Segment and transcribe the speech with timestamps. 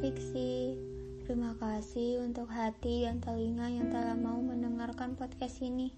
[0.00, 0.80] Fiksi.
[1.28, 5.92] Terima kasih untuk hati dan telinga yang telah mau mendengarkan podcast ini.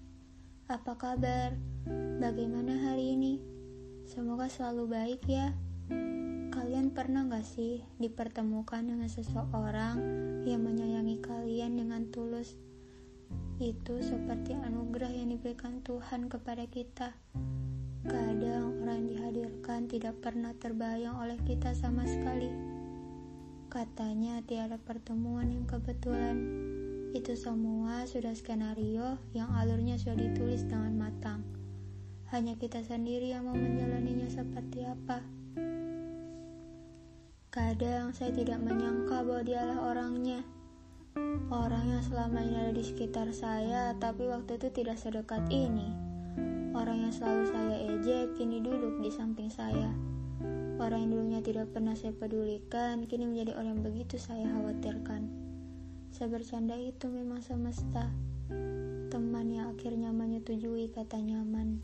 [0.67, 1.55] Apa kabar?
[2.19, 3.39] Bagaimana hari ini?
[4.03, 5.55] Semoga selalu baik ya.
[6.51, 9.95] Kalian pernah gak sih dipertemukan dengan seseorang
[10.43, 12.59] yang menyayangi kalian dengan tulus?
[13.63, 17.15] Itu seperti anugerah yang diberikan Tuhan kepada kita.
[18.03, 22.82] Kadang orang yang dihadirkan tidak pernah terbayang oleh kita sama sekali.
[23.73, 26.37] Katanya tiada pertemuan yang kebetulan.
[27.09, 31.41] Itu semua sudah skenario yang alurnya sudah ditulis dengan matang.
[32.29, 35.25] Hanya kita sendiri yang mau menjalaninya seperti apa.
[37.49, 40.45] Kadang saya tidak menyangka bahwa dialah orangnya.
[41.49, 45.89] Orang yang selama ini ada di sekitar saya, tapi waktu itu tidak sedekat ini.
[46.77, 49.89] Orang yang selalu saya ejek, kini duduk di samping saya.
[50.81, 55.29] Orang yang dulunya tidak pernah saya pedulikan, kini menjadi orang yang begitu saya khawatirkan.
[56.13, 58.09] Saya bercanda itu memang semesta.
[59.09, 61.81] Teman yang akhirnya menyetujui kata nyaman.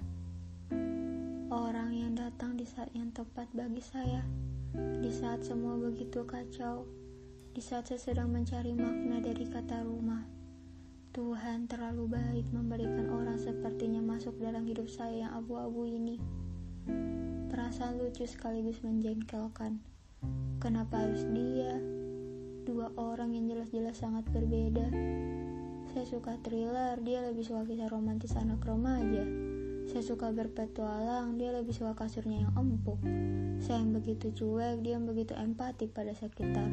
[1.49, 4.21] Orang yang datang di saat yang tepat bagi saya.
[4.75, 6.85] Di saat semua begitu kacau.
[7.53, 10.21] Di saat saya sedang mencari makna dari kata rumah.
[11.09, 16.38] Tuhan terlalu baik memberikan orang sepertinya masuk dalam hidup saya yang abu-abu ini.
[17.49, 19.81] Perasaan lucu sekaligus menjengkelkan.
[20.59, 21.79] Kenapa harus dia?
[22.67, 24.91] Dua orang yang jelas-jelas sangat berbeda.
[25.89, 29.25] Saya suka thriller, dia lebih suka kisah romantis anak remaja.
[29.89, 33.01] Saya suka berpetualang, dia lebih suka kasurnya yang empuk.
[33.57, 36.69] Saya yang begitu cuek, dia yang begitu empati pada sekitar.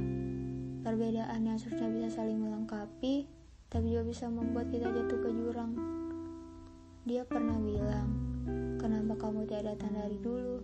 [0.85, 3.25] Perbedaan yang seharusnya bisa saling melengkapi,
[3.73, 5.73] tapi juga bisa membuat kita jatuh ke jurang.
[7.09, 8.26] Dia pernah bilang,
[8.79, 10.63] Kenapa kamu tidak datang dari dulu?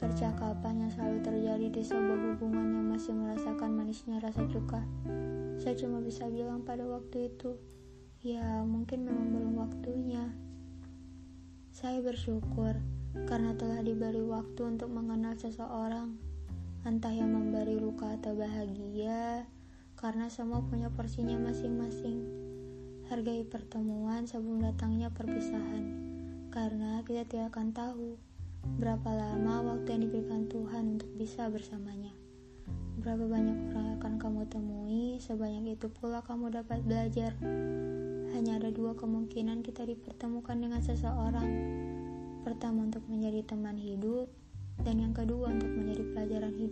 [0.00, 4.80] Percakapan yang selalu terjadi di sebuah hubungan yang masih merasakan manisnya rasa cuka.
[5.60, 7.60] Saya cuma bisa bilang pada waktu itu,
[8.24, 10.24] ya mungkin memang belum waktunya.
[11.76, 12.80] Saya bersyukur
[13.28, 16.16] karena telah diberi waktu untuk mengenal seseorang,
[16.88, 19.44] entah yang memberi luka atau bahagia,
[20.00, 22.24] karena semua punya porsinya masing-masing.
[23.12, 26.15] Hargai pertemuan sebelum datangnya perpisahan
[26.56, 28.16] karena kita tidak akan tahu
[28.80, 32.16] berapa lama waktu yang diberikan Tuhan untuk bisa bersamanya.
[32.96, 37.36] Berapa banyak orang akan kamu temui, sebanyak itu pula kamu dapat belajar.
[38.32, 41.44] Hanya ada dua kemungkinan kita dipertemukan dengan seseorang.
[42.40, 44.32] Pertama untuk menjadi teman hidup,
[44.80, 46.65] dan yang kedua untuk menjadi pelajaran hidup.